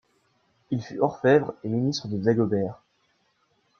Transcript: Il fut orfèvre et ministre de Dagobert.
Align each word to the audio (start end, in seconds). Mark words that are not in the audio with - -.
Il 0.71 0.81
fut 0.81 0.97
orfèvre 0.99 1.53
et 1.63 1.69
ministre 1.69 2.07
de 2.07 2.17
Dagobert. 2.17 2.81